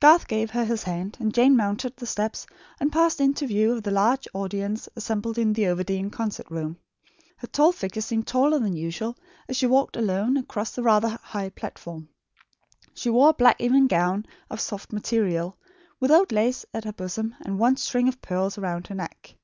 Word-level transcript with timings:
Garth 0.00 0.26
gave 0.28 0.52
her 0.52 0.64
his 0.64 0.84
hand, 0.84 1.18
and 1.20 1.34
Jane 1.34 1.54
mounted 1.54 1.94
the 1.94 2.06
steps 2.06 2.46
and 2.80 2.90
passed 2.90 3.20
into 3.20 3.46
view 3.46 3.72
of 3.72 3.82
the 3.82 3.90
large 3.90 4.26
audience 4.32 4.88
assembled 4.96 5.36
in 5.36 5.52
the 5.52 5.66
Overdene 5.66 6.08
concert 6.10 6.46
room. 6.50 6.78
Her 7.36 7.48
tall 7.48 7.72
figure 7.72 8.00
seemed 8.00 8.26
taller 8.26 8.58
than 8.58 8.72
usual 8.72 9.14
as 9.46 9.58
she 9.58 9.66
walked 9.66 9.94
alone 9.98 10.38
across 10.38 10.74
the 10.74 10.82
rather 10.82 11.18
high 11.22 11.50
platform. 11.50 12.08
She 12.94 13.10
wore 13.10 13.28
a 13.28 13.34
black 13.34 13.60
evening 13.60 13.88
gown 13.88 14.24
of 14.48 14.58
soft 14.62 14.90
material, 14.90 15.58
with 16.00 16.10
old 16.10 16.32
lace 16.32 16.64
at 16.72 16.84
her 16.84 16.92
bosom 16.94 17.34
and 17.42 17.58
one 17.58 17.76
string 17.76 18.08
of 18.08 18.22
pearls 18.22 18.56
round 18.56 18.86
her 18.86 18.94
neck. 18.94 19.34